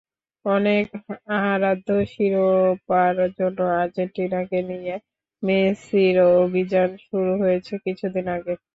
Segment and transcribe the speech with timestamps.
[0.45, 0.85] অনেক
[1.45, 4.93] আরাধ্য শিরোপার জন্য আর্জেন্টিনাকে নিয়ে
[5.43, 8.53] মেসির অভিযান শুরু হয়েছে কিছুদিন আগে।